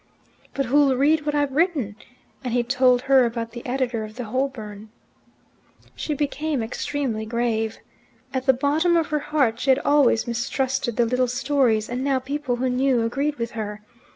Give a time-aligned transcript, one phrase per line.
[0.55, 1.95] "But who'll read what I've written?"
[2.43, 4.89] and he told her about the editor of the "Holborn."
[5.95, 7.77] She became extremely grave.
[8.33, 12.17] At the bottom of her heart she had always mistrusted the little stories, and now
[12.17, 13.81] people who knew agreed with her.